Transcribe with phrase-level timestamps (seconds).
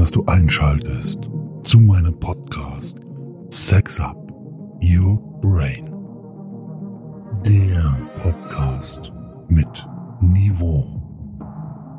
[0.00, 1.28] dass du einschaltest
[1.62, 3.00] zu meinem Podcast
[3.50, 4.32] Sex Up
[4.80, 5.84] Your Brain.
[7.44, 9.12] Der Podcast
[9.48, 9.86] mit
[10.22, 10.86] Niveau,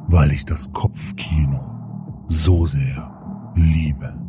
[0.08, 4.20] weil ich das Kopfkino so sehr liebe.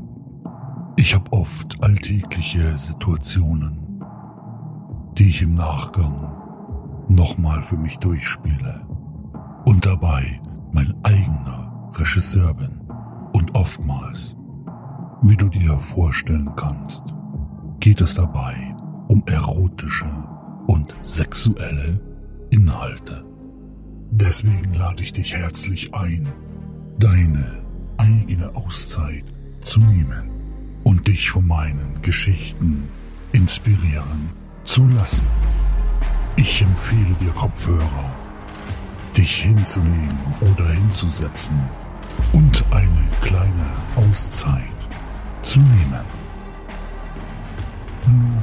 [0.97, 4.05] Ich habe oft alltägliche Situationen,
[5.17, 6.31] die ich im Nachgang
[7.09, 8.87] nochmal für mich durchspiele
[9.65, 12.82] und dabei mein eigener Regisseur bin
[13.43, 14.37] und oftmals,
[15.23, 17.03] wie du dir vorstellen kannst,
[17.81, 18.55] geht es dabei
[19.09, 20.07] um erotische
[20.69, 22.01] und sexuelle
[22.51, 23.25] Inhalte.
[24.13, 26.29] Deswegen lade ich dich herzlich ein,
[27.01, 27.65] deine
[27.97, 29.25] eigene Auszeit
[29.61, 30.31] zu nehmen
[30.85, 32.85] und dich von meinen Geschichten
[33.33, 34.31] inspirieren
[34.63, 35.27] zu lassen.
[36.37, 38.05] Ich empfehle dir Kopfhörer,
[39.17, 41.57] dich hinzulegen oder hinzusetzen
[42.33, 43.67] und eine kleine
[43.97, 44.89] Auszeit
[45.43, 46.05] zu nehmen.
[48.07, 48.43] Nun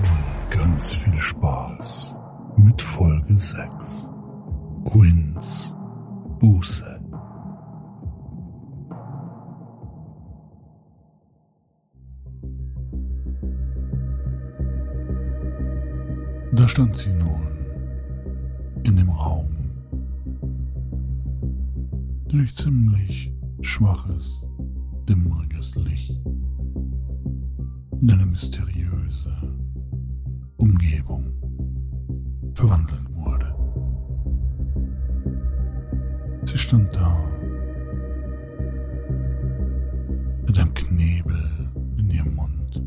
[0.49, 2.17] ganz viel Spaß
[2.57, 4.09] mit Folge 6.
[4.85, 5.75] Quins
[6.39, 6.99] Buße.
[16.51, 17.47] Da stand sie nun
[18.83, 19.49] in dem Raum.
[22.27, 23.31] Durch ziemlich
[23.61, 24.45] schwaches,
[25.07, 26.19] dimmriges Licht.
[28.01, 29.31] In eine mysteriöse
[30.57, 31.25] Umgebung
[32.53, 33.55] verwandelt wurde.
[36.45, 37.29] Sie stand da
[40.45, 42.83] mit einem Knebel in ihrem Mund.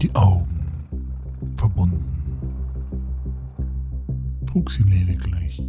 [0.00, 0.64] Die Augen
[1.56, 2.02] verbunden.
[4.46, 5.62] Trug sie lediglich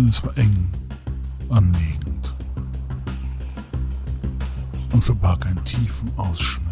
[0.00, 0.66] denn es war eng
[1.50, 2.34] anliegend
[4.92, 6.64] und verbarg einen tiefen Ausschnitt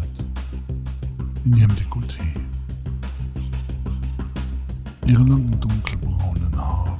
[1.45, 2.23] in ihrem Dekolleté.
[5.05, 6.97] Ihre langen dunkelbraunen Haare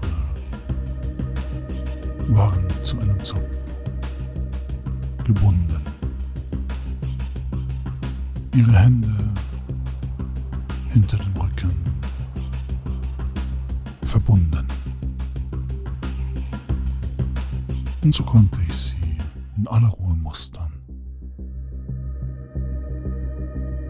[2.28, 3.42] waren zu einem Zopf
[5.24, 5.82] gebunden.
[8.54, 9.16] Ihre Hände
[10.94, 11.72] hinter dem Rücken
[14.04, 14.79] verbunden.
[18.02, 19.18] Und so konnte ich sie
[19.58, 20.72] in aller Ruhe mustern.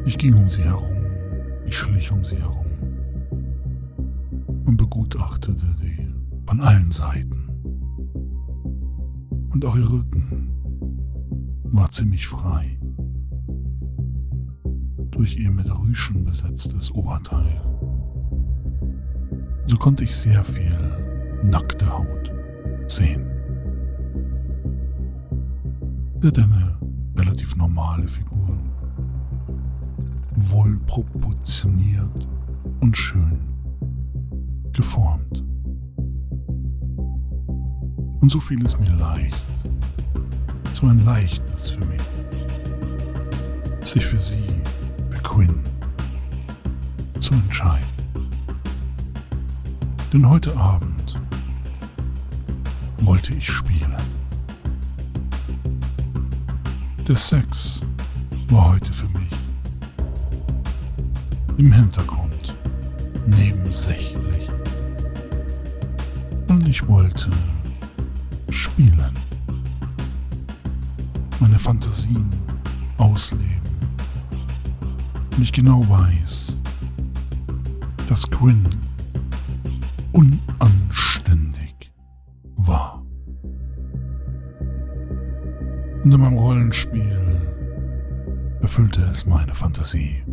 [0.06, 1.06] Ich ging um sie herum,
[1.66, 2.66] ich schlich um sie herum
[4.66, 6.08] und begutachtete sie
[6.48, 7.50] von allen Seiten.
[9.52, 10.50] Und auch ihr Rücken
[11.66, 12.80] war ziemlich frei
[15.12, 17.62] durch ihr mit Rüschen besetztes Oberteil.
[19.68, 20.80] So konnte ich sehr viel
[21.44, 22.32] nackte Haut
[22.88, 23.29] sehen.
[26.22, 26.78] Hat eine
[27.16, 28.60] relativ normale Figur,
[30.36, 32.28] wohl proportioniert
[32.82, 33.40] und schön
[34.74, 35.46] geformt.
[38.20, 39.42] Und so fiel es mir leicht,
[40.74, 42.02] so ein leichtes für mich,
[43.86, 44.44] sich für sie,
[45.10, 45.60] für Quinn,
[47.20, 47.88] zu entscheiden.
[50.12, 51.18] Denn heute Abend
[53.00, 54.19] wollte ich spielen.
[57.10, 57.82] Der Sex
[58.50, 59.32] war heute für mich
[61.58, 62.54] im Hintergrund,
[63.26, 64.48] nebensächlich.
[66.50, 67.32] Und ich wollte
[68.52, 69.16] spielen.
[71.40, 72.30] Meine Fantasien
[73.00, 73.60] ausleben.
[75.36, 76.62] Und ich genau weiß,
[78.08, 78.70] dass Quinn
[80.12, 80.89] unanständig
[86.10, 87.40] Und in meinem Rollenspiel
[88.62, 90.24] erfüllte es meine Fantasie.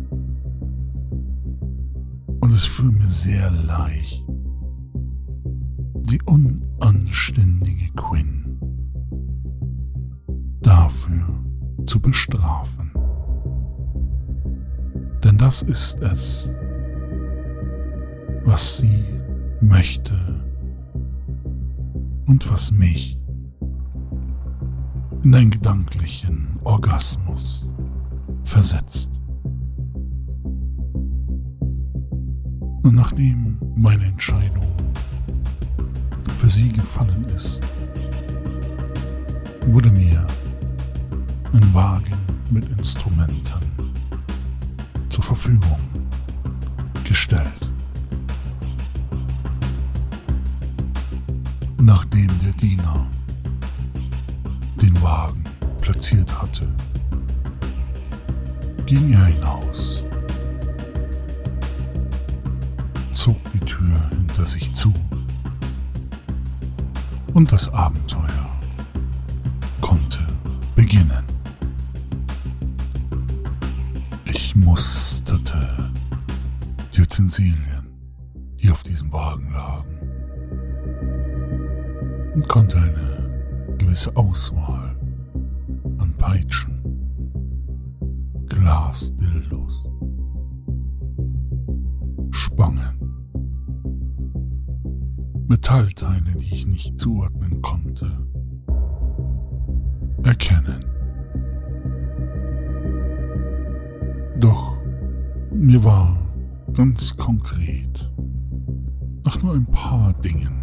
[2.39, 4.25] Und es fiel mir sehr leicht,
[5.93, 8.57] die unanständige Quinn
[10.63, 11.27] dafür
[11.85, 12.91] zu bestrafen.
[15.23, 16.55] Denn das ist es,
[18.45, 19.03] was sie
[19.61, 20.43] möchte
[22.25, 23.19] und was mich
[25.23, 27.69] in einen gedanklichen Orgasmus
[28.43, 29.11] versetzt.
[32.83, 34.67] Und nachdem meine Entscheidung
[36.37, 37.61] für sie gefallen ist,
[39.65, 40.25] wurde mir
[41.53, 42.17] ein Wagen
[42.49, 43.59] mit Instrumenten
[45.09, 45.79] zur Verfügung
[47.03, 47.69] gestellt.
[51.79, 53.07] Nachdem der Diener
[54.81, 55.43] den Wagen
[55.81, 56.67] platziert hatte,
[58.85, 60.03] ging er hinaus,
[63.13, 64.93] zog die Tür hinter sich zu
[67.33, 68.59] und das Abenteuer
[69.81, 70.19] konnte
[70.75, 71.23] beginnen.
[74.25, 75.91] Ich musterte
[76.95, 77.87] die Utensilien,
[78.59, 79.97] die auf diesem Wagen lagen
[82.33, 83.26] und konnte eine
[83.87, 84.97] gewisse Auswahl
[85.97, 86.77] an Peitschen,
[88.47, 89.89] Glasdildos,
[92.31, 92.99] Spangen,
[95.47, 98.11] Metallteile, die ich nicht zuordnen konnte,
[100.23, 100.83] erkennen.
[104.37, 104.75] Doch
[105.53, 106.17] mir war
[106.73, 108.11] ganz konkret
[109.25, 110.57] nach nur ein paar Dingen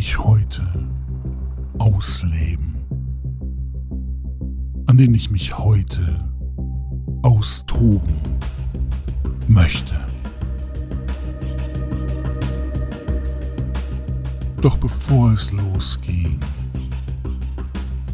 [0.00, 0.62] ich heute
[1.80, 2.76] ausleben,
[4.86, 6.28] an denen ich mich heute
[7.22, 8.14] austoben
[9.48, 9.94] möchte.
[14.60, 16.38] Doch bevor es losging,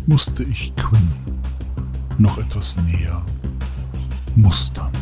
[0.07, 1.09] musste ich Quinn
[2.19, 3.21] noch etwas näher
[4.37, 4.93] mustern.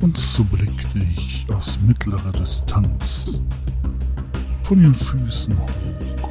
[0.00, 3.40] Und so blickte ich aus mittlerer Distanz
[4.66, 6.30] von ihren Füßen hoch.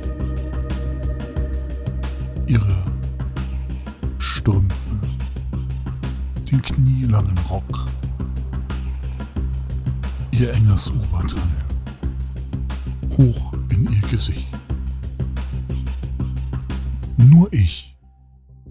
[2.47, 2.83] Ihre
[4.17, 4.89] Strümpfe,
[6.51, 7.87] den knielangen Rock,
[10.31, 11.41] ihr enges Oberteil,
[13.17, 14.49] hoch in ihr Gesicht.
[17.15, 17.97] Nur ich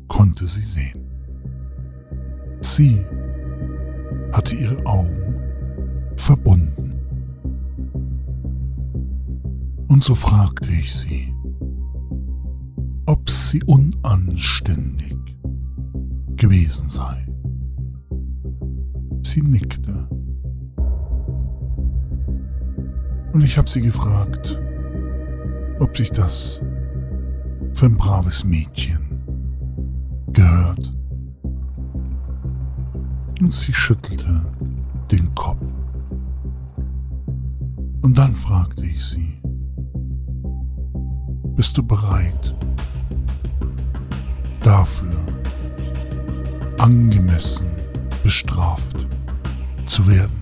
[0.09, 1.09] konnte sie sehen.
[2.61, 3.01] Sie
[4.31, 5.41] hatte ihre Augen
[6.17, 6.84] verbunden.
[9.95, 11.33] Und so fragte ich sie,
[13.07, 15.17] ob sie unanständig
[16.35, 17.25] gewesen sei.
[19.23, 20.09] Sie nickte.
[23.33, 24.61] Und ich habe sie gefragt,
[25.79, 26.61] ob sich das
[27.75, 29.23] für ein braves Mädchen
[30.33, 30.93] gehört
[33.41, 34.45] und sie schüttelte
[35.13, 35.63] den Kopf.
[38.03, 39.34] Und dann fragte ich sie,
[41.57, 42.55] bist du bereit,
[44.61, 45.15] dafür
[46.79, 47.67] angemessen
[48.23, 49.07] bestraft
[49.87, 50.33] zu werden?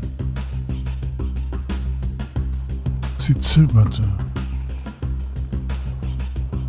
[3.19, 4.03] Sie zögerte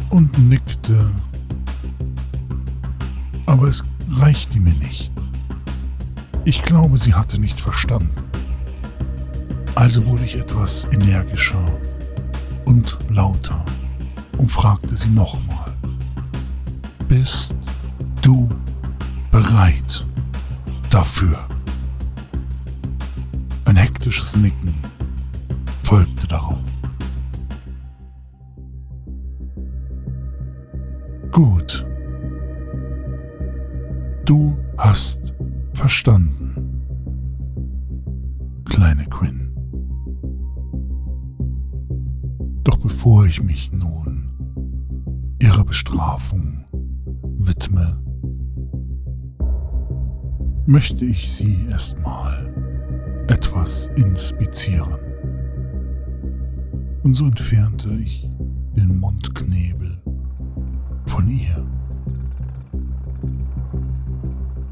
[0.10, 1.12] und nickte,
[3.46, 5.12] aber es reichte mir nicht.
[6.46, 8.12] Ich glaube, sie hatte nicht verstanden.
[9.76, 11.64] Also wurde ich etwas energischer
[12.66, 13.66] und lauter
[14.44, 15.72] und fragte sie nochmal.
[17.08, 17.56] Bist
[18.22, 18.50] du
[19.32, 20.06] bereit
[20.90, 21.40] dafür?
[23.64, 24.74] Ein hektisches Nicken
[25.84, 26.60] folgte darauf.
[31.32, 31.86] Gut.
[34.26, 35.34] Du hast
[35.74, 36.84] verstanden.
[38.66, 39.54] Kleine Quinn.
[42.66, 44.13] Doch bevor ich mich nun
[45.74, 46.66] Bestrafung
[47.40, 47.98] widme,
[50.68, 52.54] möchte ich sie erstmal
[53.28, 55.00] etwas inspizieren.
[57.02, 58.30] Und so entfernte ich
[58.76, 60.00] den Mundknebel
[61.08, 61.66] von ihr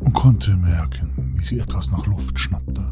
[0.02, 2.84] und konnte merken, wie sie etwas nach Luft schnappte.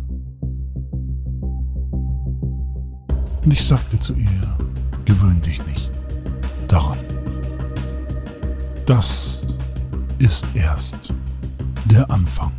[3.44, 4.58] Und ich sagte zu ihr,
[5.06, 5.92] gewöhn dich nicht
[6.68, 6.98] daran.
[8.90, 9.44] Das
[10.18, 11.14] ist erst
[11.86, 12.52] der Anfang.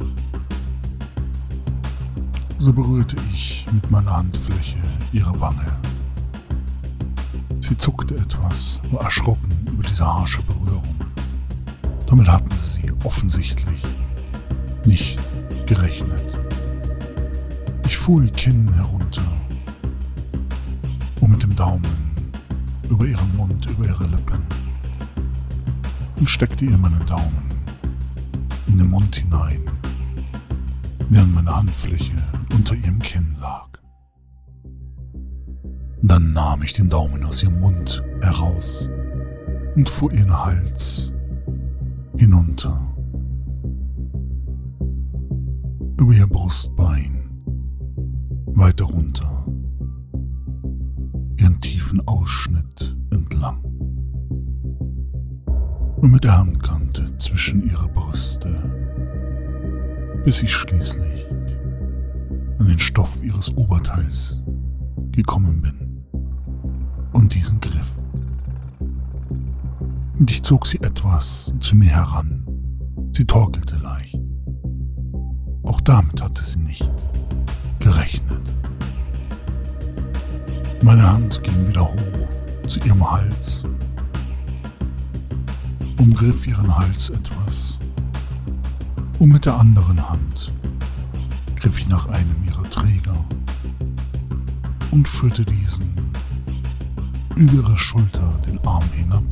[2.57, 4.79] So berührte ich mit meiner Handfläche
[5.13, 5.67] ihre Wange.
[7.59, 10.95] Sie zuckte etwas, war erschrocken über diese harsche Berührung.
[12.07, 13.83] Damit hatten sie offensichtlich
[14.85, 15.19] nicht
[15.67, 16.39] gerechnet.
[17.87, 19.27] Ich fuhr ihr Kinn herunter
[21.21, 22.15] und mit dem Daumen
[22.89, 24.60] über ihren Mund, über ihre Lippen
[26.21, 27.49] und steckte ihr meinen Daumen
[28.69, 29.63] in den Mund hinein,
[31.09, 32.13] während meine Handfläche
[32.55, 33.69] unter ihrem Kinn lag.
[36.03, 38.89] Dann nahm ich den Daumen aus ihrem Mund heraus
[39.75, 41.13] und fuhr ihren Hals
[42.17, 42.87] hinunter
[45.97, 47.31] über ihr Brustbein
[48.47, 49.47] weiter runter
[51.37, 52.60] ihren tiefen Ausschnitt
[56.01, 58.49] und mit der Handkante zwischen ihre Brüste,
[60.25, 61.27] bis ich schließlich
[62.59, 64.41] an den Stoff ihres Oberteils
[65.13, 66.05] gekommen bin
[67.13, 67.99] und diesen griff.
[70.19, 72.47] Und ich zog sie etwas zu mir heran.
[73.13, 74.19] Sie torkelte leicht.
[75.63, 76.91] Auch damit hatte sie nicht
[77.79, 78.41] gerechnet.
[80.83, 82.29] Meine Hand ging wieder hoch
[82.67, 83.65] zu ihrem Hals,
[86.01, 87.79] umgriff ihren Hals etwas
[89.19, 90.51] und mit der anderen Hand
[91.57, 93.23] griff ich nach einem ihrer Träger
[94.93, 95.93] und führte diesen
[97.37, 99.23] über ihre Schulter den Arm hinab,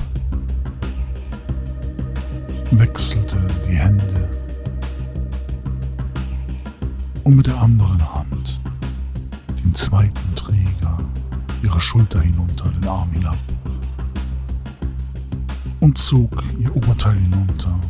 [2.71, 4.29] wechselte die Hände
[7.25, 8.61] und mit der anderen Hand
[9.65, 10.99] den zweiten Träger
[11.63, 13.39] ihre Schulter hinunter, den Arm hinab
[15.89, 17.81] und zog ihr Oberteil hinunter,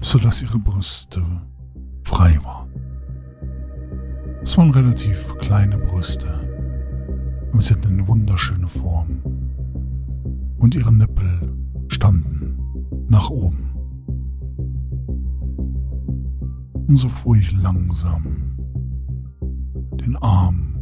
[0.00, 1.22] sodass ihre Brüste
[2.02, 2.70] frei waren.
[4.42, 6.28] Es waren relativ kleine Brüste,
[7.52, 9.20] aber sie hatten eine wunderschöne Form
[10.56, 11.54] und ihre Nippel
[11.88, 12.58] standen
[13.10, 13.68] nach oben.
[16.86, 18.56] Und so fuhr ich langsam
[20.00, 20.74] den Arm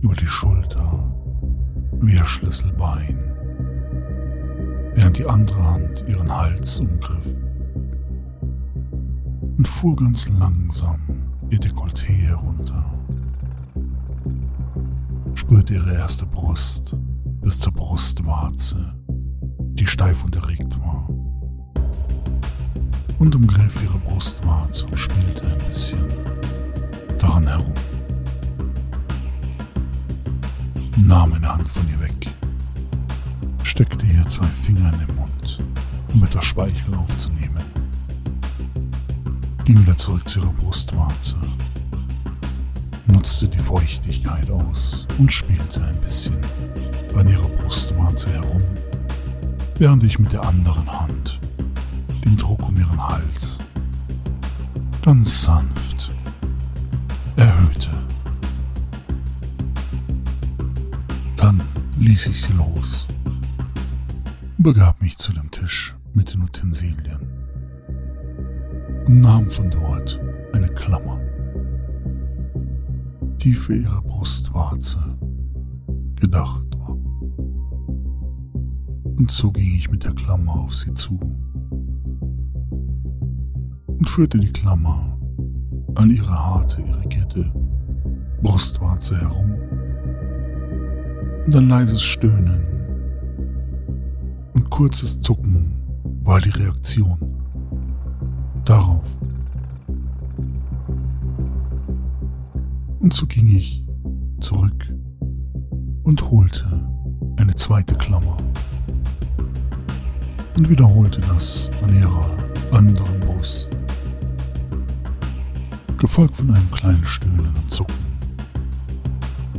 [0.00, 1.14] über die Schulter,
[2.00, 3.31] wie ihr Schlüsselbein,
[4.94, 7.26] während die andere Hand ihren Hals umgriff
[9.58, 11.00] und fuhr ganz langsam
[11.50, 12.84] ihr Dekolleté herunter.
[15.34, 16.96] Spürte ihre erste Brust
[17.40, 18.94] bis zur Brustwarze,
[19.74, 21.08] die steif und erregt war,
[23.18, 26.06] und umgriff ihre Brustwarze und spielte ein bisschen
[27.18, 27.74] daran herum.
[30.96, 32.28] nahm meine Hand von ihr weg,
[33.72, 35.58] steckte ihr zwei Finger in den Mund,
[36.12, 37.64] um etwas Speichel aufzunehmen,
[39.64, 41.36] ging wieder zurück zu ihrer Brustwarze,
[43.06, 46.36] nutzte die Feuchtigkeit aus und spielte ein bisschen
[47.14, 48.60] an ihrer Brustwarze herum,
[49.78, 51.40] während ich mit der anderen Hand
[52.26, 53.58] den Druck um ihren Hals
[55.02, 56.12] ganz sanft
[57.36, 57.90] erhöhte.
[61.98, 63.06] ließ ich sie los
[64.62, 67.18] begab mich zu dem Tisch mit den Utensilien
[69.06, 70.20] und nahm von dort
[70.52, 71.18] eine Klammer,
[73.38, 75.00] die für ihre Brustwarze
[76.20, 76.96] gedacht war.
[79.16, 81.18] Und so ging ich mit der Klammer auf sie zu
[83.86, 85.18] und führte die Klammer
[85.96, 87.52] an ihre harte, irrigierte
[88.42, 89.54] Brustwarze herum
[91.46, 92.71] und ein leises Stöhnen
[94.54, 95.74] und kurzes Zucken
[96.22, 97.18] war die Reaktion
[98.64, 99.18] darauf.
[103.00, 103.84] Und so ging ich
[104.40, 104.92] zurück
[106.04, 106.88] und holte
[107.36, 108.36] eine zweite Klammer
[110.56, 112.30] und wiederholte das an ihrer
[112.72, 113.70] anderen Brust,
[115.98, 117.94] gefolgt von einem kleinen Stöhnen und Zucken,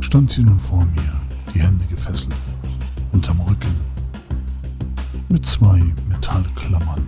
[0.00, 1.12] stand sie nun vor mir
[1.52, 2.34] die Hände gefesselt,
[5.44, 7.06] zwei Metallklammern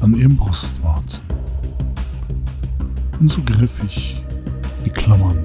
[0.00, 1.24] an ihrem Brustwarzen.
[3.18, 4.22] Und so griff ich
[4.86, 5.36] die Klammern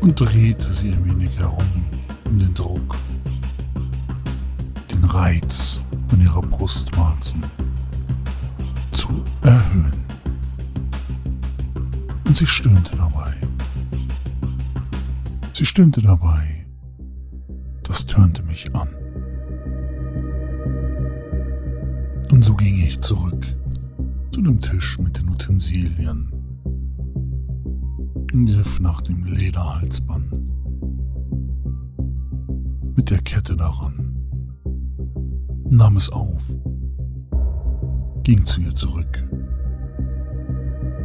[0.00, 1.84] und drehte sie ein wenig herum,
[2.24, 2.96] um den Druck,
[4.90, 5.82] den Reiz
[6.12, 7.42] an ihrer Brustwarzen
[8.92, 10.04] zu erhöhen.
[12.24, 13.34] Und sie stöhnte dabei.
[15.52, 16.66] Sie stöhnte dabei.
[17.82, 18.95] Das turnte mich an.
[22.56, 23.44] So ging ich zurück
[24.32, 26.32] zu dem Tisch mit den Utensilien
[28.46, 30.40] griff nach dem Lederhalsband
[32.96, 34.16] mit der Kette daran,
[35.68, 36.42] nahm es auf,
[38.22, 39.28] ging zu ihr zurück,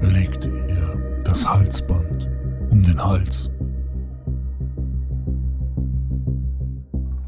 [0.02, 2.30] legte ihr das Halsband
[2.70, 3.50] um den Hals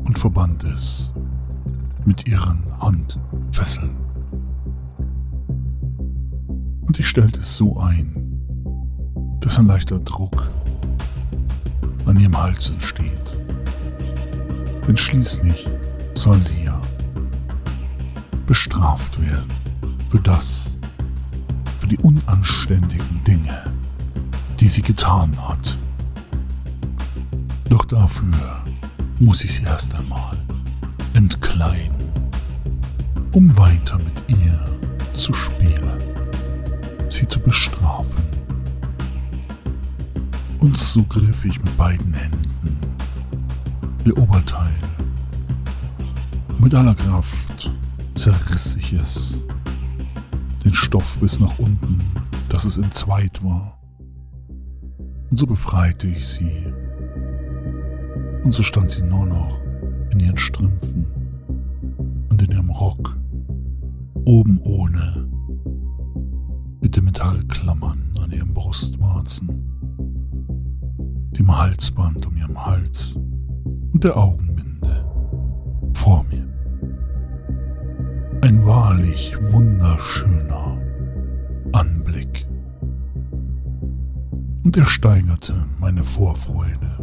[0.06, 1.14] und verband es
[2.06, 4.03] mit ihren Handfesseln.
[6.94, 8.14] Und ich stellte es so ein,
[9.40, 10.48] dass ein leichter Druck
[12.06, 13.10] an ihrem Hals entsteht
[14.88, 15.68] Denn schließlich
[16.14, 16.80] soll sie ja
[18.46, 19.48] bestraft werden
[20.12, 20.76] für das,
[21.80, 23.64] für die unanständigen Dinge,
[24.60, 25.76] die sie getan hat.
[27.72, 28.62] Doch dafür
[29.18, 30.38] muss ich sie erst einmal
[31.16, 32.12] entkleiden,
[33.32, 34.60] um weiter mit ihr
[35.14, 36.03] zu spielen,
[37.14, 38.24] sie zu bestrafen.
[40.60, 42.44] Und so griff ich mit beiden Händen
[44.06, 44.74] ihr Oberteil.
[46.60, 47.72] Mit aller Kraft
[48.16, 49.40] zerriss ich es,
[50.64, 52.00] den Stoff bis nach unten,
[52.50, 53.80] dass es entzweit war.
[55.30, 56.66] Und so befreite ich sie.
[58.44, 59.62] Und so stand sie nur noch
[60.12, 61.06] in ihren Strümpfen
[62.30, 63.18] und in ihrem Rock,
[64.26, 65.23] oben ohne,
[69.24, 69.48] Brustwarzen,
[71.38, 73.20] dem Halsband um ihrem Hals
[73.94, 75.06] und der Augenbinde
[75.94, 76.48] vor mir.
[78.42, 80.78] Ein wahrlich wunderschöner
[81.72, 82.46] Anblick.
[84.64, 86.98] Und er steigerte meine Vorfreude.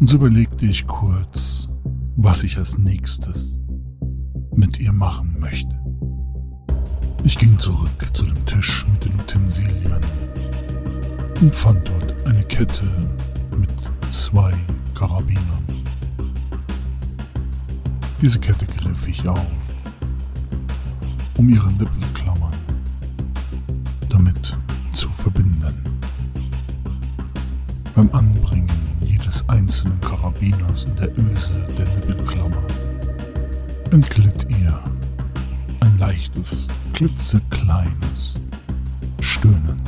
[0.00, 1.68] Und so überlegte ich kurz,
[2.16, 3.58] was ich als nächstes
[4.54, 5.85] mit ihr machen möchte.
[7.26, 10.00] Ich ging zurück zu dem Tisch mit den Utensilien
[11.40, 12.84] und fand dort eine Kette
[13.58, 13.68] mit
[14.12, 14.54] zwei
[14.94, 15.82] Karabinern.
[18.20, 19.44] Diese Kette griff ich auf,
[21.36, 22.54] um ihre Nippelklammern
[24.08, 24.56] damit
[24.92, 25.82] zu verbinden.
[27.96, 32.62] Beim Anbringen jedes einzelnen Karabiners in der Öse der Nippelklammer
[33.90, 34.35] entglitt
[36.96, 38.40] klitzekleines
[39.20, 39.78] Stöhnen,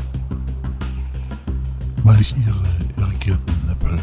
[2.04, 2.66] weil ich ihre
[2.98, 3.98] irrigierten Nippel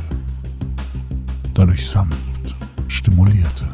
[1.54, 2.56] dadurch sanft
[2.88, 3.66] stimulierte.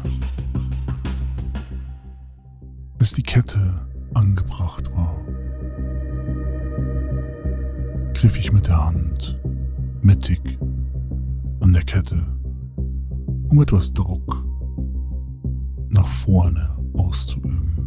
[2.98, 5.18] Bis die Kette angebracht war,
[8.12, 9.40] griff ich mit der Hand
[10.02, 10.58] mittig
[11.60, 12.22] an der Kette,
[13.48, 14.44] um etwas Druck
[15.88, 17.81] nach vorne auszuüben.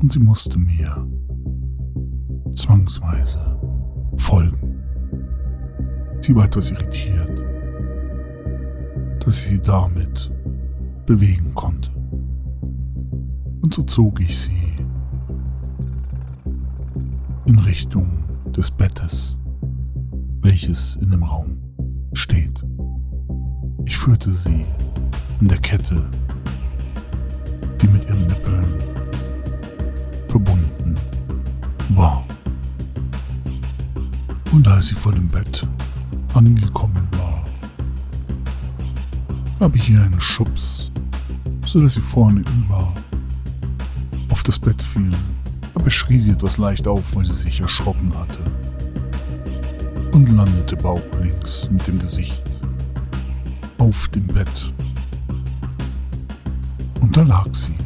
[0.00, 1.06] Und sie musste mir
[2.54, 3.38] zwangsweise
[4.16, 4.82] folgen.
[6.22, 7.44] Sie war etwas irritiert,
[9.20, 10.32] dass ich sie damit
[11.06, 11.90] bewegen konnte.
[13.60, 14.72] Und so zog ich sie
[17.44, 18.24] in Richtung
[18.56, 19.38] des Bettes,
[20.40, 21.58] welches in dem Raum
[22.14, 22.64] steht.
[23.84, 24.64] Ich führte sie
[25.40, 26.02] an der Kette,
[27.82, 28.64] die mit ihren Nippeln
[30.30, 30.96] verbunden
[31.90, 32.24] war.
[34.52, 35.66] Und als sie vor dem Bett
[36.34, 37.44] angekommen war,
[39.58, 40.90] habe ich ihr einen Schubs,
[41.66, 42.92] so dass sie vorne über
[44.28, 45.10] auf das Bett fiel.
[45.74, 48.40] Aber schrie sie etwas leicht auf, weil sie sich erschrocken hatte.
[50.12, 52.42] Und landete bauchlinks mit dem Gesicht
[53.78, 54.72] auf dem Bett.
[57.00, 57.79] Und da lag sie.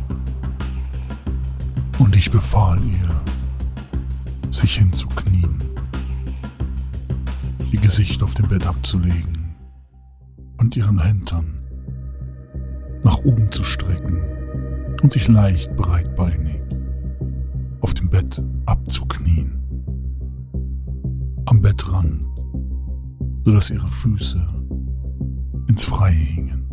[2.25, 5.63] Ich befahl ihr, sich hinzuknien,
[7.71, 9.55] ihr Gesicht auf dem Bett abzulegen
[10.57, 11.45] und ihren Hintern
[13.03, 14.23] nach oben zu strecken
[15.03, 16.63] und sich leicht breitbeinig
[17.83, 19.61] auf dem Bett abzuknien.
[21.45, 22.25] Am Bettrand,
[23.45, 24.43] sodass ihre Füße
[25.67, 26.65] ins Freie hingen.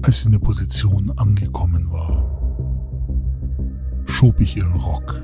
[0.00, 2.21] Als sie in der Position angekommen war,
[4.22, 5.20] schob ich ihren Rock,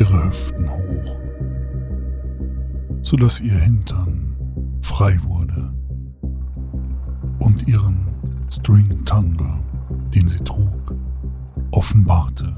[0.00, 1.16] ihre Hüften hoch,
[3.00, 4.34] sodass ihr Hintern
[4.82, 5.72] frei wurde
[7.38, 8.08] und ihren
[8.50, 9.60] String Tanga,
[10.12, 10.96] den sie trug,
[11.70, 12.56] offenbarte,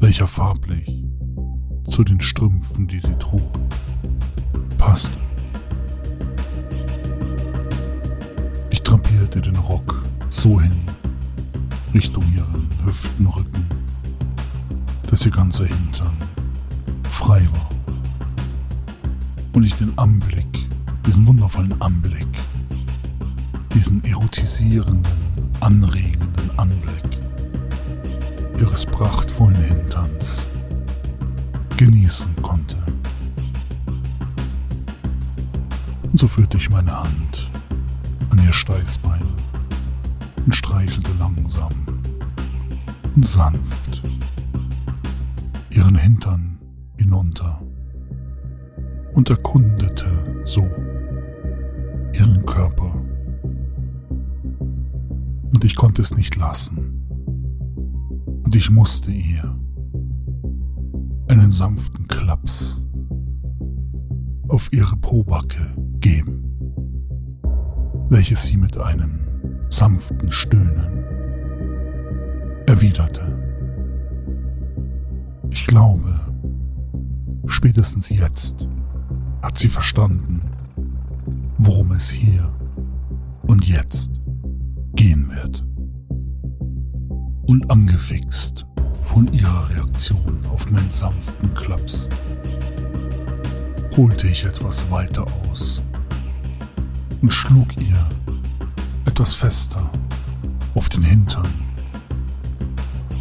[0.00, 1.04] welcher farblich
[1.84, 3.52] zu den Strümpfen, die sie trug,
[4.78, 5.18] passte.
[8.70, 10.72] Ich drapierte den Rock so hin,
[11.92, 13.73] Richtung ihren Hüftenrücken,
[15.10, 16.16] dass ihr ganzer Hintern
[17.08, 17.68] frei war.
[19.52, 20.66] Und ich den Anblick,
[21.06, 22.26] diesen wundervollen Anblick
[23.74, 25.12] diesen erotisierenden,
[25.60, 27.02] anregenden Anblick
[28.58, 30.46] ihres prachtvollen Hinterns
[31.76, 32.76] genießen konnte.
[36.04, 37.50] Und so führte ich meine Hand
[38.30, 39.24] an ihr Steißbein
[40.46, 41.72] und streichelte langsam
[43.16, 44.02] und sanft
[45.74, 46.58] ihren Hintern
[46.96, 47.60] hinunter,
[49.14, 50.06] und erkundete
[50.44, 50.62] so
[52.12, 52.94] ihren Körper.
[55.52, 56.78] Und ich konnte es nicht lassen.
[58.42, 59.56] Und ich musste ihr
[61.28, 62.82] einen sanften Klaps
[64.48, 65.66] auf ihre Pobacke
[66.00, 66.44] geben,
[68.08, 69.18] welches sie mit einem
[69.70, 71.04] sanften Stöhnen
[72.66, 73.33] erwiderte.
[75.54, 76.18] Ich glaube,
[77.46, 78.66] spätestens jetzt
[79.40, 80.42] hat sie verstanden,
[81.58, 82.52] worum es hier
[83.42, 84.20] und jetzt
[84.96, 85.64] gehen wird.
[87.46, 88.66] Und angefixt
[89.04, 92.08] von ihrer Reaktion auf meinen sanften Klaps,
[93.96, 95.82] holte ich etwas weiter aus
[97.22, 98.08] und schlug ihr
[99.04, 99.88] etwas fester
[100.74, 101.46] auf den Hintern.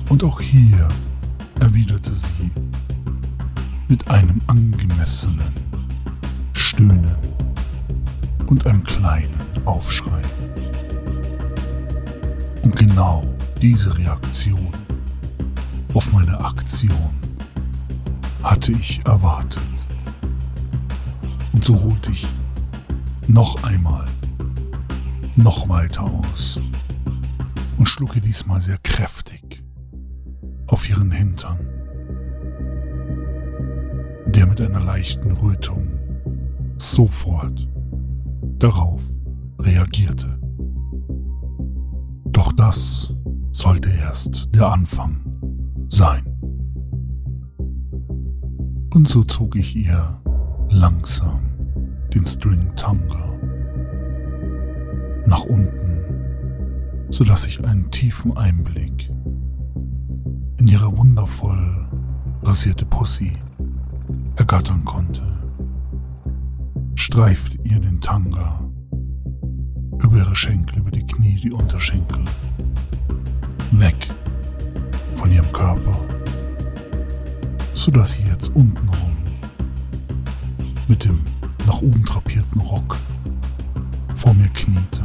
[0.10, 0.89] Und auch hier
[1.60, 2.52] erwiderte sie
[3.88, 5.54] mit einem angemessenen
[6.54, 7.16] Stöhnen
[8.48, 10.22] und einem kleinen Aufschrei.
[12.63, 13.24] Und genau
[13.62, 14.72] diese Reaktion
[15.94, 17.12] auf meine Aktion
[18.42, 19.62] hatte ich erwartet.
[21.54, 22.26] Und so holte ich
[23.28, 24.06] noch einmal,
[25.36, 26.60] noch weiter aus
[27.78, 29.42] und schlucke diesmal sehr kräftig
[30.73, 31.59] auf ihren Hintern,
[34.25, 35.88] der mit einer leichten Rötung
[36.79, 37.69] sofort
[38.57, 39.03] darauf
[39.59, 40.39] reagierte.
[42.25, 43.13] Doch das
[43.51, 45.21] sollte erst der Anfang
[45.89, 46.25] sein.
[48.95, 50.19] Und so zog ich ihr
[50.69, 51.51] langsam
[52.15, 53.31] den String Tanga
[55.27, 59.12] nach unten, sodass ich einen tiefen Einblick
[60.63, 61.89] in ihre wundervoll
[62.41, 63.34] rasierte Pussy
[64.38, 65.21] ergattern konnte
[66.95, 68.62] streift ihr den Tanga
[70.02, 72.23] über ihre Schenkel, über die Knie, die Unterschenkel,
[73.71, 74.08] weg
[75.15, 75.99] von ihrem Körper,
[77.73, 79.17] sodass sie jetzt untenrum
[80.88, 81.19] mit dem
[81.67, 82.95] nach oben trapierten Rock
[84.15, 85.04] vor mir kniete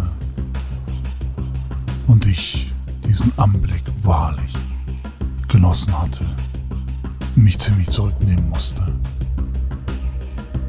[2.06, 2.72] und ich
[3.04, 4.57] diesen Anblick wahrlich
[5.58, 6.24] genossen hatte
[7.34, 8.86] mich ziemlich zurücknehmen musste.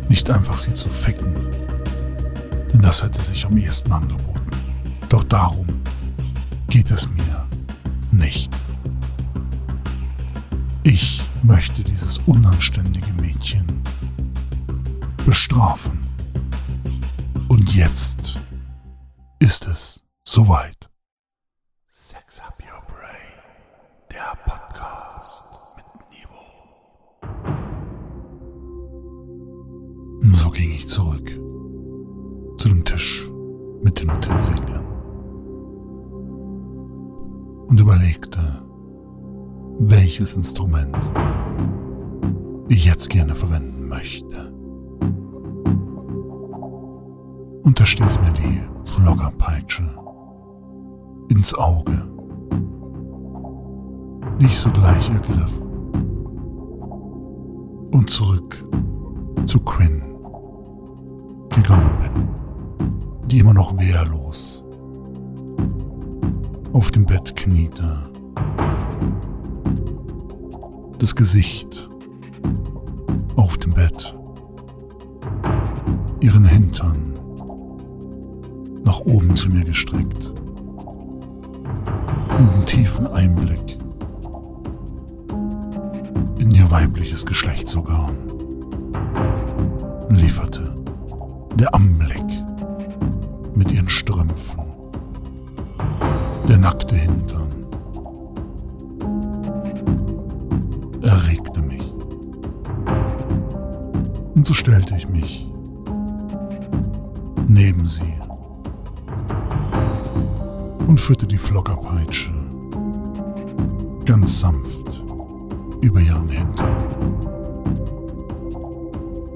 [0.08, 1.32] Nicht einfach sie zu ficken,
[2.74, 4.50] denn das hätte sich am ehesten angeboten.
[5.08, 5.68] Doch darum
[6.70, 7.48] geht es mir
[8.12, 8.52] nicht.
[10.82, 13.68] Ich möchte dieses unanständige Mädchen
[15.24, 16.00] bestrafen.
[17.48, 18.40] Und jetzt
[19.38, 20.79] ist es soweit.
[30.60, 31.32] Ging ich zurück.
[32.58, 33.32] Zu dem Tisch
[33.82, 34.84] mit den Utensilien.
[37.68, 38.62] Und überlegte,
[39.80, 40.98] welches Instrument
[42.68, 44.52] ich jetzt gerne verwenden möchte.
[47.64, 49.90] Und da stieß mir die Floggerpeitsche
[51.30, 52.06] ins Auge,
[54.42, 55.62] die ich sogleich ergriff.
[57.92, 58.66] Und zurück
[59.46, 60.09] zu Quinn
[61.64, 62.28] bin,
[63.28, 64.64] die immer noch wehrlos
[66.74, 67.98] auf dem Bett kniete.
[70.98, 71.90] Das Gesicht
[73.36, 74.14] auf dem Bett,
[76.20, 77.14] ihren Hintern
[78.84, 80.32] nach oben zu mir gestreckt
[82.38, 83.78] und einen tiefen Einblick
[86.38, 88.12] in ihr weibliches Geschlecht sogar
[90.10, 90.79] lieferte
[91.56, 92.24] der Anblick
[93.56, 94.62] mit ihren Strümpfen,
[96.48, 97.48] der nackte Hintern,
[101.02, 101.94] erregte mich.
[104.36, 105.52] Und so stellte ich mich
[107.48, 108.14] neben sie
[110.88, 112.34] und führte die Flockerpeitsche
[114.06, 115.04] ganz sanft
[115.82, 116.80] über ihren Hintern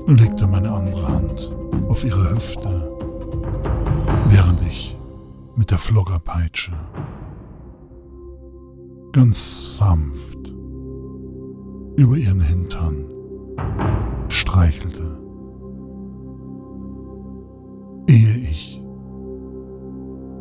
[0.08, 1.50] legte meine andere Hand
[1.94, 2.92] auf ihre Hüfte,
[4.30, 4.98] während ich
[5.56, 6.72] mit der Floggerpeitsche
[9.12, 10.52] ganz sanft
[11.96, 13.06] über ihren Hintern
[14.28, 15.20] streichelte,
[18.08, 18.84] ehe ich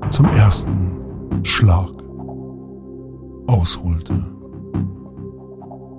[0.08, 1.92] zum ersten Schlag
[3.46, 4.24] ausholte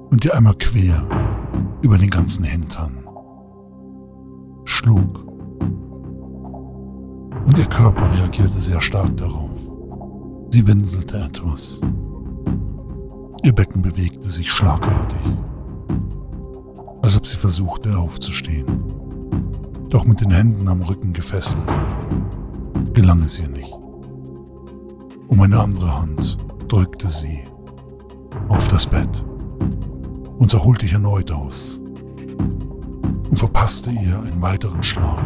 [0.09, 1.07] und ihr einmal quer
[1.83, 3.07] über den ganzen Hintern
[4.65, 5.32] schlug.
[7.45, 9.51] Und ihr Körper reagierte sehr stark darauf.
[10.49, 11.81] Sie winselte etwas.
[13.43, 15.19] Ihr Becken bewegte sich schlagartig,
[17.01, 18.65] als ob sie versuchte aufzustehen.
[19.89, 21.61] Doch mit den Händen am Rücken gefesselt,
[22.93, 23.73] gelang es ihr nicht.
[25.27, 27.39] Um eine andere Hand drückte sie
[28.47, 29.25] auf das Bett
[30.39, 31.79] und so holte ich erneut aus
[33.29, 35.23] und verpasste ihr einen weiteren Schlag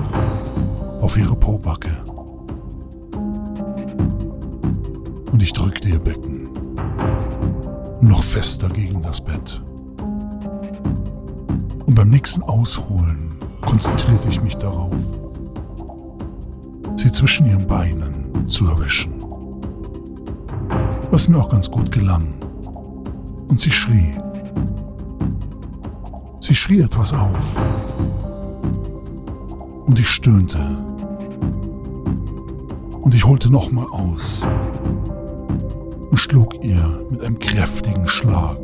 [1.01, 1.91] auf ihre Pobacke.
[5.31, 6.49] Und ich drückte ihr Becken
[8.01, 9.61] noch fester gegen das Bett.
[11.85, 14.93] Und beim nächsten Ausholen konzentrierte ich mich darauf,
[16.95, 19.13] sie zwischen ihren Beinen zu erwischen.
[21.11, 22.33] Was mir auch ganz gut gelang.
[23.47, 24.13] Und sie schrie.
[26.41, 27.55] Sie schrie etwas auf.
[29.85, 30.86] Und ich stöhnte.
[33.17, 34.47] Ich holte nochmal aus
[36.11, 38.59] und schlug ihr mit einem kräftigen Schlag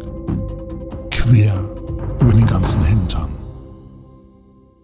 [1.09, 1.59] quer
[2.21, 3.29] über den ganzen Hintern.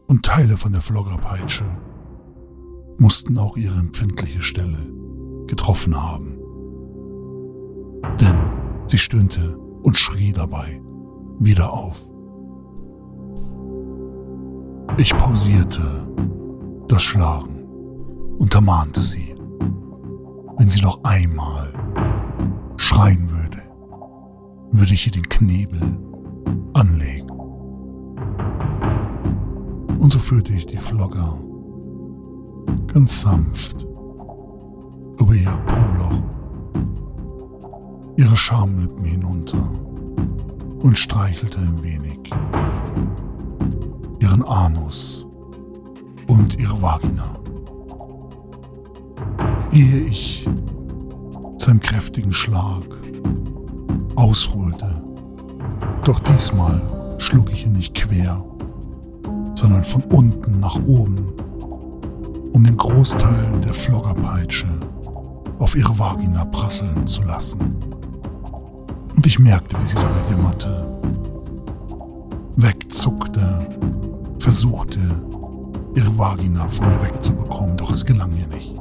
[0.07, 1.65] Und Teile von der Floggerpeitsche
[2.97, 4.91] mussten auch ihre empfindliche Stelle
[5.45, 6.39] getroffen haben.
[8.19, 8.37] Denn
[8.87, 10.81] sie stöhnte und schrie dabei
[11.37, 12.07] wieder auf.
[14.97, 16.07] Ich pausierte
[16.87, 17.67] das Schlagen
[18.39, 19.35] und ermahnte sie,
[20.59, 21.73] wenn sie noch einmal
[22.75, 23.59] schreien würde,
[24.71, 25.79] würde ich ihr den Knebel
[26.73, 27.29] anlegen.
[29.99, 31.39] Und so führte ich die Flogger
[32.87, 33.87] ganz sanft
[35.17, 36.21] über ihr Poloch,
[38.17, 39.71] ihre Schamlippen hinunter
[40.81, 42.19] und streichelte ein wenig
[44.19, 45.25] ihren Anus
[46.27, 47.38] und ihre Vagina.
[49.71, 50.47] Ehe ich
[51.57, 52.83] zu einem kräftigen Schlag
[54.15, 54.93] ausholte,
[56.03, 56.81] doch diesmal
[57.17, 58.43] schlug ich ihn nicht quer,
[59.55, 61.33] sondern von unten nach oben,
[62.53, 64.67] um den Großteil der Floggerpeitsche
[65.59, 67.75] auf ihre Vagina prasseln zu lassen.
[69.15, 70.87] Und ich merkte, wie sie dabei wimmerte,
[72.55, 73.67] wegzuckte
[74.39, 74.99] versuchte,
[75.95, 78.73] ihre Vagina von mir wegzubekommen, doch es gelang ihr nicht.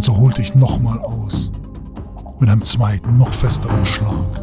[0.00, 1.52] Und so holte ich nochmal aus,
[2.38, 4.42] mit einem zweiten, noch festeren Schlag.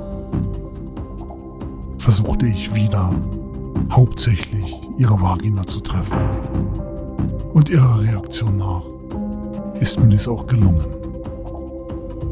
[1.97, 3.09] Versuchte ich wieder
[3.91, 6.19] hauptsächlich ihre Vagina zu treffen.
[7.55, 8.83] Und ihrer Reaktion nach
[9.79, 10.85] ist mir dies auch gelungen.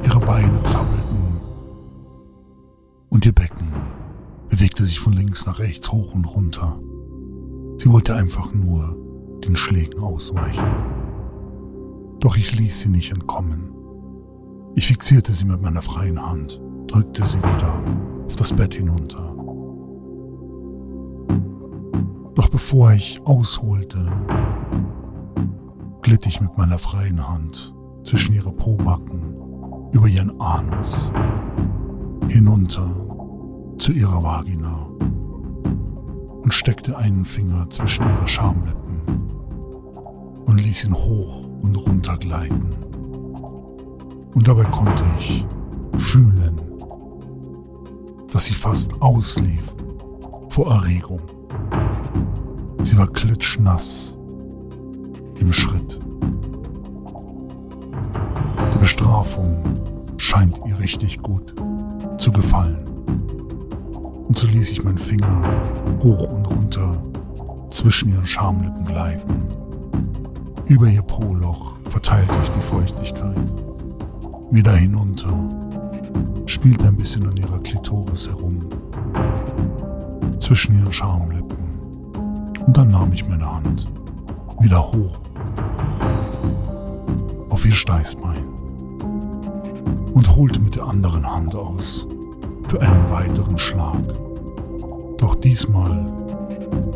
[0.03, 1.39] Ihre Beine zappelten
[3.09, 3.73] und ihr Becken
[4.49, 6.77] bewegte sich von links nach rechts hoch und runter.
[7.77, 8.95] Sie wollte einfach nur
[9.43, 10.94] den Schlägen ausweichen.
[12.25, 13.69] Doch ich ließ sie nicht entkommen.
[14.73, 17.83] Ich fixierte sie mit meiner freien Hand, drückte sie wieder
[18.25, 19.31] auf das Bett hinunter.
[22.33, 24.11] Doch bevor ich ausholte,
[26.01, 29.35] glitt ich mit meiner freien Hand zwischen ihre Pobacken
[29.91, 31.11] über ihren Anus
[32.27, 32.89] hinunter
[33.77, 34.88] zu ihrer Vagina
[36.41, 39.01] und steckte einen Finger zwischen ihre Schamlippen
[40.47, 42.69] und ließ ihn hoch und runter gleiten.
[44.36, 45.45] Und dabei konnte ich
[45.97, 46.62] fühlen,
[48.32, 49.75] dass sie fast auslief
[50.49, 51.21] vor Erregung.
[52.84, 54.15] Sie war klitschnass
[55.39, 55.99] im Schritt.
[58.73, 59.58] Die Bestrafung
[60.17, 61.56] scheint ihr richtig gut
[62.17, 62.84] zu gefallen.
[64.28, 65.41] Und so ließ ich meinen Finger
[66.04, 67.01] hoch und runter
[67.69, 69.47] zwischen ihren Schamlippen gleiten.
[70.67, 73.54] Über ihr Po-Loch verteilte ich die Feuchtigkeit.
[74.49, 75.32] Wieder hinunter,
[76.47, 78.65] spielte ein bisschen an ihrer Klitoris herum,
[80.39, 81.58] zwischen ihren Schamlippen.
[82.65, 83.88] Und dann nahm ich meine Hand
[84.60, 85.19] wieder hoch
[87.49, 88.43] auf ihr Steißbein
[90.13, 92.08] und holte mit der anderen Hand aus
[92.67, 94.01] für einen weiteren Schlag.
[95.17, 96.12] Doch diesmal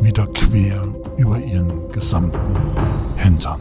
[0.02, 2.38] wieder quer über ihren gesamten
[3.16, 3.60] Hintern.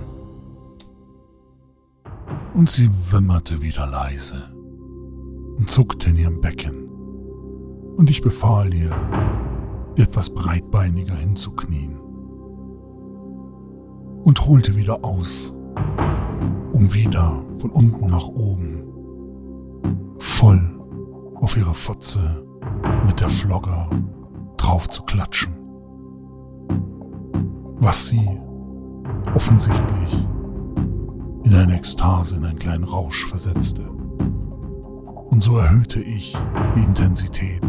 [2.54, 4.52] Und sie wimmerte wieder leise
[5.58, 6.90] und zuckte in ihrem Becken.
[7.96, 8.96] Und ich befahl ihr,
[9.98, 12.00] etwas breitbeiniger hinzuknien.
[14.24, 15.54] Und holte wieder aus,
[16.72, 18.84] um wieder von unten nach oben
[20.20, 20.80] voll
[21.36, 22.46] auf ihre Fotze
[23.06, 23.90] mit der Flogger
[24.58, 25.59] drauf zu klatschen.
[27.80, 28.40] Was sie
[29.36, 30.28] offensichtlich
[31.44, 33.90] in eine Ekstase, in einen kleinen Rausch versetzte.
[35.30, 36.36] Und so erhöhte ich
[36.76, 37.64] die Intensität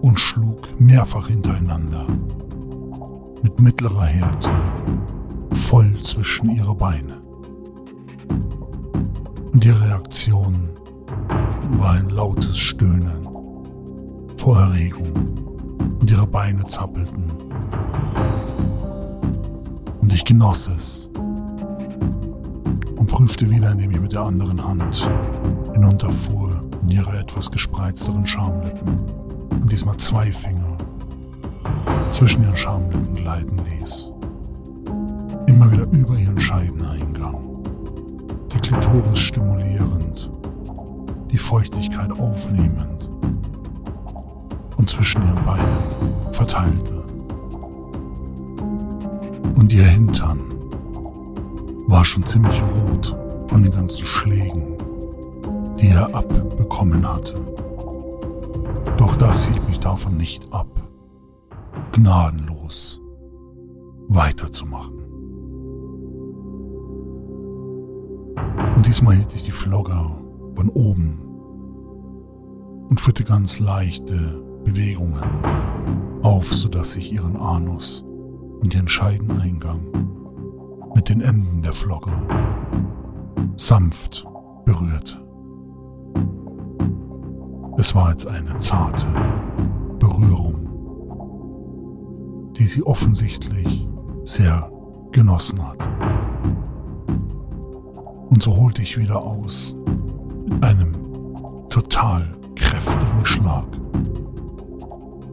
[0.00, 2.06] und schlug mehrfach hintereinander
[3.42, 4.50] mit mittlerer Härte
[5.54, 7.22] voll zwischen ihre Beine.
[9.52, 10.70] Und ihre Reaktion
[11.78, 13.28] war ein lautes Stöhnen
[14.36, 15.12] vor Erregung
[16.00, 17.51] und ihre Beine zappelten.
[20.12, 21.08] Und ich genoss es
[22.96, 25.10] und prüfte wieder, indem ich mit der anderen Hand
[25.72, 29.06] hinunterfuhr in ihre etwas gespreizteren Schamlippen
[29.48, 30.76] und diesmal zwei Finger
[32.10, 34.12] zwischen ihren Schamlippen gleiten ließ.
[35.46, 37.64] Immer wieder über ihren Scheideneingang,
[38.52, 40.30] die Klitoris stimulierend,
[41.30, 43.08] die Feuchtigkeit aufnehmend
[44.76, 47.02] und zwischen ihren Beinen verteilte.
[49.62, 50.40] Und ihr Hintern
[51.86, 54.76] war schon ziemlich rot von den ganzen Schlägen,
[55.78, 57.36] die er abbekommen hatte.
[58.98, 60.66] Doch das hielt mich davon nicht ab,
[61.92, 63.00] gnadenlos
[64.08, 64.98] weiterzumachen.
[68.74, 70.10] Und diesmal hielt ich die Flogger
[70.56, 71.20] von oben
[72.88, 75.22] und führte ganz leichte Bewegungen
[76.22, 78.04] auf, sodass ich ihren Anus
[78.62, 79.80] und ihren Scheideneingang
[80.94, 82.12] mit den Enden der Flogge
[83.56, 84.26] sanft
[84.64, 85.18] berührte.
[87.76, 89.06] Es war jetzt eine zarte
[89.98, 90.68] Berührung,
[92.56, 93.88] die sie offensichtlich
[94.24, 94.70] sehr
[95.10, 95.88] genossen hat.
[98.30, 99.76] Und so holte ich wieder aus
[100.44, 100.92] mit einem
[101.68, 103.66] total kräftigen Schlag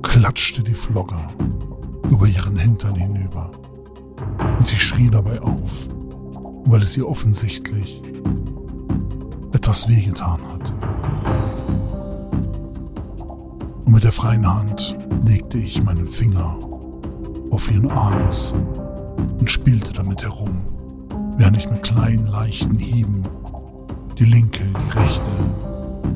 [0.01, 1.29] klatschte die Flogger
[2.09, 3.51] über ihren Hintern hinüber
[4.57, 5.87] und sie schrie dabei auf,
[6.65, 8.01] weil es ihr offensichtlich
[9.51, 10.73] etwas wehgetan hat.
[13.85, 16.57] Und mit der freien Hand legte ich meinen Finger
[17.51, 18.53] auf ihren Anus
[19.39, 20.61] und spielte damit herum,
[21.37, 23.23] während ich mit kleinen, leichten Hieben
[24.19, 25.29] die linke, die rechte,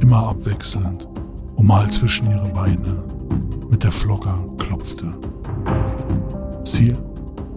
[0.01, 1.07] immer abwechselnd,
[1.55, 3.01] um mal zwischen ihre Beine
[3.69, 5.13] mit der Flogger klopfte.
[6.63, 6.95] Sie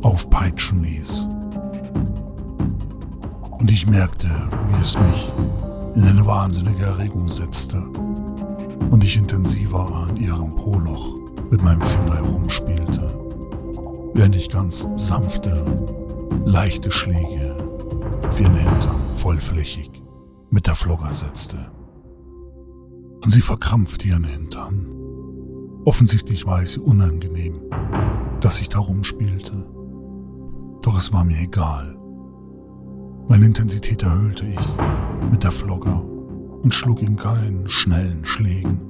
[0.03, 1.29] aufpeitschen ließ.
[3.59, 5.33] Und ich merkte, wie es mich
[5.95, 7.81] in eine wahnsinnige Erregung setzte
[8.91, 11.17] und ich intensiver an ihrem Poloch
[11.51, 13.09] mit meinem Finger herumspielte,
[14.15, 15.65] während ich ganz sanfte,
[16.45, 17.57] leichte Schläge
[18.29, 19.91] auf ihren Hintern vollflächig
[20.51, 21.71] mit der Flogger setzte.
[23.25, 24.97] Und sie verkrampfte ihren Hintern
[25.87, 27.61] Offensichtlich war es ihr unangenehm,
[28.41, 29.67] dass ich da rumspielte.
[30.83, 31.97] Doch es war mir egal.
[33.29, 36.05] Meine Intensität erhöhte ich mit der Flogger
[36.63, 38.81] und schlug in kleinen, schnellen Schlägen.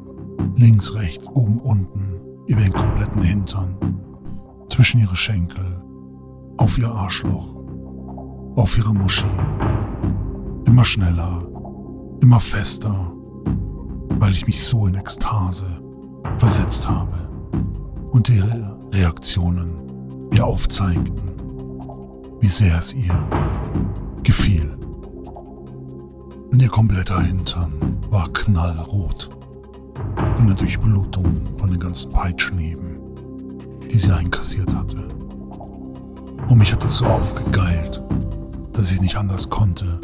[0.56, 3.76] Links, rechts, oben, unten, über den kompletten Hintern,
[4.68, 5.82] zwischen ihre Schenkel,
[6.58, 7.56] auf ihr Arschloch,
[8.56, 9.26] auf ihre Muschi.
[10.66, 11.46] Immer schneller,
[12.20, 13.12] immer fester,
[14.18, 15.66] weil ich mich so in Ekstase
[16.38, 17.30] versetzt habe
[18.10, 21.20] und ihre Reaktionen mir aufzeigten,
[22.40, 23.14] wie sehr es ihr
[24.22, 24.76] gefiel.
[26.50, 29.30] Und ihr kompletter Hintern war knallrot
[30.34, 32.98] von der Durchblutung von den ganzen Peitschenheben,
[33.90, 35.08] die sie einkassiert hatte.
[36.48, 38.02] Und mich hat es so aufgegeilt,
[38.72, 40.00] dass ich nicht anders konnte.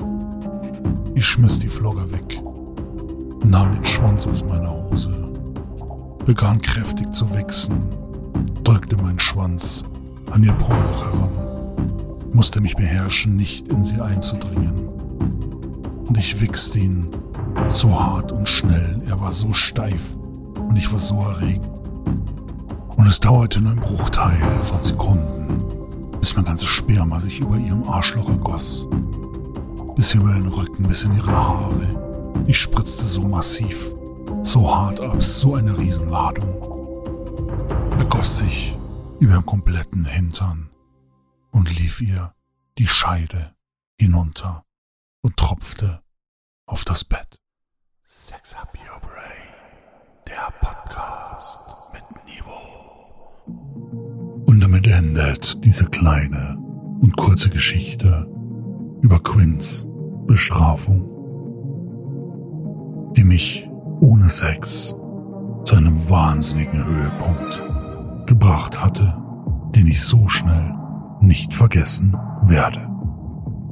[1.14, 2.42] Ich schmiss die Flogger weg
[3.44, 5.12] nahm den Schwanz aus meiner Hose
[6.24, 7.88] begann kräftig zu wachsen,
[8.64, 9.82] drückte meinen Schwanz
[10.30, 11.28] an ihr Poloch heran,
[12.32, 14.88] musste mich beherrschen, nicht in sie einzudringen.
[16.06, 17.08] Und ich wichste ihn
[17.68, 20.02] so hart und schnell, er war so steif
[20.68, 21.70] und ich war so erregt.
[22.96, 25.64] Und es dauerte nur ein Bruchteil von Sekunden,
[26.20, 28.86] bis mein ganzes Sperma sich über ihrem Arschloch ergoss.
[29.96, 32.32] Bis über den Rücken, bis in ihre Haare.
[32.46, 33.92] Ich spritzte so massiv,
[34.42, 36.81] so hart ab, so eine Riesenladung.
[38.12, 38.76] Er goss sich
[39.20, 40.68] über den kompletten Hintern
[41.50, 42.34] und lief ihr
[42.76, 43.54] die Scheide
[43.98, 44.66] hinunter
[45.22, 46.02] und tropfte
[46.66, 47.40] auf das Bett.
[48.04, 49.48] Sex Up Your Brain,
[50.26, 51.62] der Podcast
[51.94, 53.32] mit Niveau.
[54.44, 56.58] Und damit endet diese kleine
[57.00, 58.26] und kurze Geschichte
[59.00, 59.86] über Quinns
[60.26, 61.08] Bestrafung,
[63.16, 64.94] die mich ohne Sex
[65.64, 67.71] zu einem wahnsinnigen Höhepunkt
[68.32, 69.14] gebracht hatte,
[69.76, 70.74] den ich so schnell
[71.20, 72.88] nicht vergessen werde.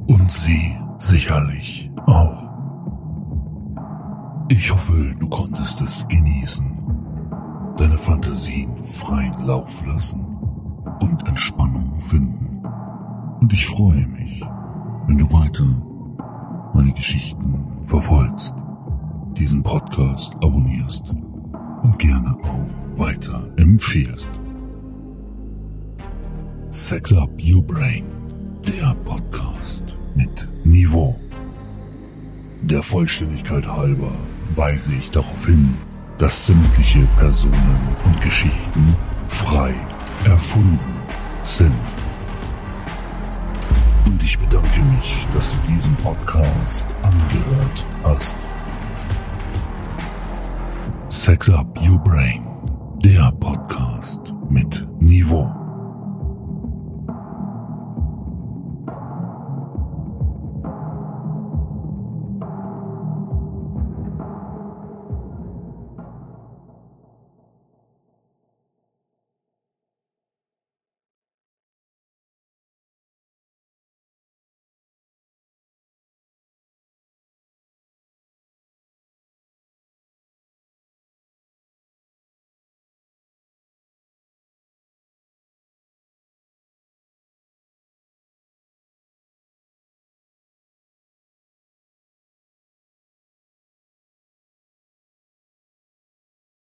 [0.05, 2.43] Und Sie sicherlich auch.
[4.49, 6.77] Ich hoffe, du konntest es genießen,
[7.77, 10.23] deine Fantasien freien Lauf lassen
[10.99, 12.63] und Entspannung finden.
[13.39, 14.45] Und ich freue mich,
[15.07, 15.65] wenn du weiter
[16.75, 18.53] meine Geschichten verfolgst,
[19.39, 21.15] diesen Podcast abonnierst
[21.81, 24.40] und gerne auch weiter empfiehlst.
[26.71, 28.05] Sex Up Your Brain,
[28.65, 29.83] der Podcast
[30.15, 31.19] mit Niveau.
[32.61, 34.13] Der Vollständigkeit halber
[34.55, 35.75] weise ich darauf hin,
[36.17, 38.95] dass sämtliche Personen und Geschichten
[39.27, 39.73] frei
[40.23, 40.79] erfunden
[41.43, 41.75] sind.
[44.05, 48.37] Und ich bedanke mich, dass du diesen Podcast angehört hast.
[51.09, 52.47] Sex Up Your Brain,
[53.03, 55.60] der Podcast mit Niveau.